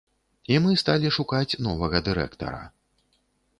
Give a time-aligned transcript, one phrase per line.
[0.53, 2.65] І мы сталі шукаць новага дырэктара.